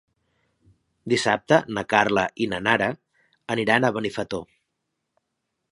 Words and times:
Dissabte 1.13 1.59
na 1.77 1.83
Carla 1.93 2.23
i 2.45 2.49
na 2.55 2.61
Nara 2.69 2.89
aniran 3.57 3.85
a 3.91 3.95
Benifato. 3.99 4.41